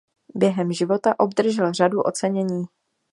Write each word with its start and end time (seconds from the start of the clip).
Během 0.35 0.73
života 0.73 1.19
obdržel 1.19 1.73
řadu 1.73 2.01
ocenění. 2.01 2.65